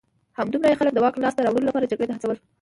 [0.39, 2.37] همدومره یې خلک د واک لاسته راوړلو لپاره جګړې ته هڅول